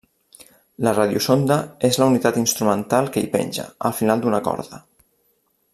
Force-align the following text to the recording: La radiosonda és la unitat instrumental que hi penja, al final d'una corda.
La 0.87 0.93
radiosonda 0.99 1.57
és 1.91 1.99
la 2.03 2.07
unitat 2.13 2.41
instrumental 2.43 3.13
que 3.17 3.23
hi 3.25 3.29
penja, 3.37 3.67
al 3.91 3.95
final 4.01 4.25
d'una 4.25 4.41
corda. 4.49 4.81